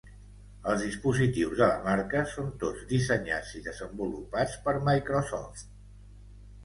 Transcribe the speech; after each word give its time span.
Els 0.69 0.79
dispositius 0.85 1.51
de 1.59 1.67
la 1.71 1.75
marca 1.83 2.23
són 2.33 2.49
tots 2.65 2.87
dissenyats 2.95 3.53
i 3.59 3.63
desenvolupats 3.71 4.57
per 4.67 4.75
Microsoft. 4.89 5.69